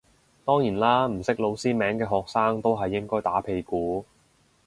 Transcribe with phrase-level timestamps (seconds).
[0.45, 4.03] 當然啦唔識老師名嘅學生都係應該打屁股